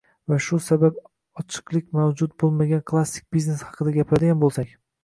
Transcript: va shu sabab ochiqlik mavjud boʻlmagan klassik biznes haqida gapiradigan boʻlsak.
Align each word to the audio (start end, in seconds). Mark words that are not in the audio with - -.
va 0.31 0.37
shu 0.45 0.57
sabab 0.67 0.97
ochiqlik 1.43 1.93
mavjud 1.99 2.35
boʻlmagan 2.45 2.85
klassik 2.93 3.31
biznes 3.39 3.67
haqida 3.71 3.99
gapiradigan 4.01 4.47
boʻlsak. 4.49 4.79